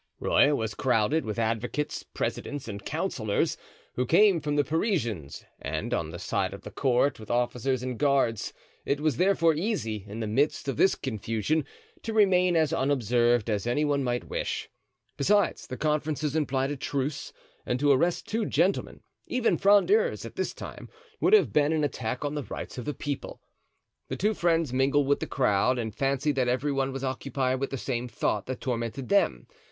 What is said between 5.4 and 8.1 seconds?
and, on the side of the court, with officers and